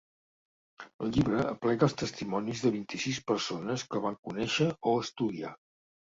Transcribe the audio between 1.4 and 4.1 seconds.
aplega els testimonis de vint-i-sis persones que el